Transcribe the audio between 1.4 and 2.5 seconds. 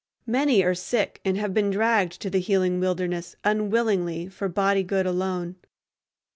been dragged to the